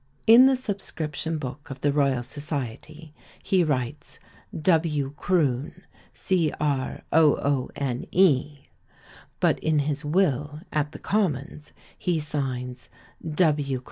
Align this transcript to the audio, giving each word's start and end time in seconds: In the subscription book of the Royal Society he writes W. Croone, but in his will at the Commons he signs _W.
In 0.25 0.47
the 0.47 0.55
subscription 0.55 1.37
book 1.37 1.69
of 1.69 1.81
the 1.81 1.91
Royal 1.91 2.23
Society 2.23 3.13
he 3.43 3.63
writes 3.63 4.17
W. 4.59 5.13
Croone, 5.15 5.83
but 9.39 9.59
in 9.59 9.77
his 9.77 10.03
will 10.03 10.61
at 10.73 10.91
the 10.91 10.97
Commons 10.99 11.73
he 11.99 12.19
signs 12.19 12.89
_W. 13.23 13.79